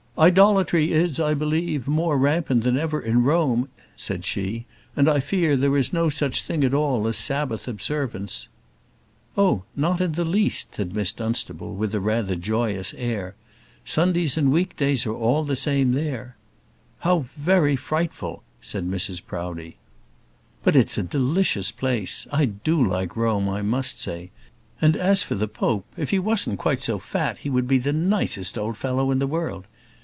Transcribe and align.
"Idolatry 0.19 0.91
is, 0.91 1.19
I 1.19 1.33
believe, 1.33 1.87
more 1.87 2.15
rampant 2.15 2.63
than 2.63 2.77
ever 2.77 3.01
in 3.01 3.23
Rome," 3.23 3.69
said 3.95 4.23
she; 4.23 4.67
"and 4.95 5.09
I 5.09 5.19
fear 5.19 5.55
there 5.57 5.75
is 5.75 5.93
no 5.93 6.11
such 6.11 6.43
thing 6.43 6.63
at 6.63 6.75
all 6.75 7.07
as 7.07 7.17
Sabbath 7.17 7.67
observance." 7.67 8.47
"Oh, 9.35 9.63
not 9.75 9.99
in 9.99 10.11
the 10.11 10.23
least," 10.25 10.75
said 10.75 10.93
Miss 10.93 11.11
Dunstable, 11.11 11.73
with 11.73 11.95
rather 11.95 12.33
a 12.33 12.35
joyous 12.35 12.93
air; 12.99 13.33
"Sundays 13.83 14.37
and 14.37 14.51
week 14.51 14.77
days 14.77 15.07
are 15.07 15.15
all 15.15 15.43
the 15.43 15.55
same 15.55 15.93
there." 15.93 16.35
"How 16.99 17.25
very 17.35 17.75
frightful!" 17.75 18.43
said 18.61 18.87
Mrs 18.87 19.25
Proudie. 19.25 19.77
"But 20.63 20.75
it's 20.75 20.99
a 20.99 21.03
delicious 21.03 21.71
place. 21.71 22.27
I 22.31 22.45
do 22.45 22.85
like 22.85 23.17
Rome, 23.17 23.49
I 23.49 23.63
must 23.63 23.99
say. 23.99 24.29
And 24.79 24.95
as 24.95 25.23
for 25.23 25.33
the 25.33 25.47
Pope, 25.47 25.85
if 25.97 26.11
he 26.11 26.19
wasn't 26.19 26.59
quite 26.59 26.83
so 26.83 26.99
fat 26.99 27.39
he 27.39 27.49
would 27.49 27.67
be 27.67 27.79
the 27.79 27.93
nicest 27.93 28.55
old 28.55 28.77
fellow 28.77 29.09
in 29.09 29.17
the 29.17 29.25
world. 29.25 29.65